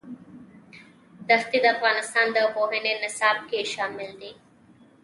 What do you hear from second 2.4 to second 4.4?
پوهنې نصاب کې شامل دي.